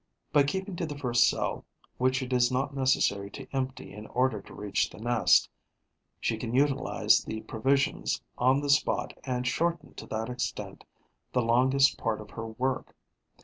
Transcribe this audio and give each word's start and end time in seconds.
By 0.33 0.41
keeping 0.41 0.75
to 0.77 0.87
the 0.87 0.97
first 0.97 1.29
cell, 1.29 1.63
which 1.99 2.23
it 2.23 2.33
is 2.33 2.51
not 2.51 2.73
necessary 2.75 3.29
to 3.33 3.45
empty 3.53 3.93
in 3.93 4.07
order 4.07 4.41
to 4.41 4.53
reach 4.55 4.89
the 4.89 4.97
next, 4.97 5.47
she 6.19 6.37
can 6.37 6.55
utilize 6.55 7.23
the 7.23 7.41
provisions 7.41 8.19
on 8.35 8.61
the 8.61 8.69
spot 8.71 9.13
and 9.25 9.45
shorten 9.45 9.93
to 9.93 10.07
that 10.07 10.27
extent 10.27 10.85
the 11.33 11.43
longest 11.43 11.99
part 11.99 12.19
of 12.19 12.31
her 12.31 12.47
work. 12.47 12.95